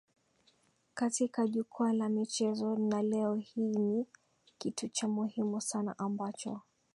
[0.93, 4.05] katika jukwaa la michezo na leo hii ni
[4.57, 6.61] kitu cha muhimu sana ambacho